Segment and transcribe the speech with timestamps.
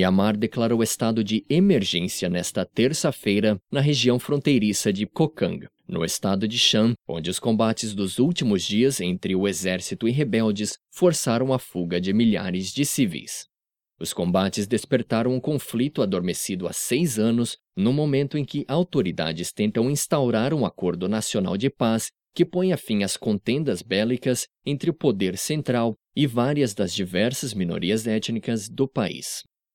[0.00, 6.58] Mianmar declarou estado de emergência nesta terça-feira na região fronteiriça de Kokang, no estado de
[6.58, 12.00] Shan, onde os combates dos últimos dias entre o exército e rebeldes forçaram a fuga
[12.00, 13.44] de milhares de civis.
[14.00, 19.90] Os combates despertaram um conflito adormecido há seis anos, no momento em que autoridades tentam
[19.90, 25.36] instaurar um acordo nacional de paz que ponha fim às contendas bélicas entre o poder
[25.36, 29.42] central e várias das diversas minorias étnicas do país.